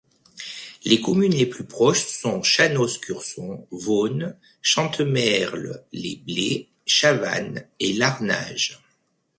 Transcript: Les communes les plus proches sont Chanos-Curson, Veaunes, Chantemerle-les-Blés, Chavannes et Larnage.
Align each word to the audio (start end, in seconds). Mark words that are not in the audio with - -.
Les 0.83 0.99
communes 0.99 1.35
les 1.35 1.45
plus 1.45 1.63
proches 1.65 2.03
sont 2.07 2.41
Chanos-Curson, 2.41 3.67
Veaunes, 3.69 4.35
Chantemerle-les-Blés, 4.63 6.71
Chavannes 6.87 7.67
et 7.79 7.93
Larnage. 7.93 8.79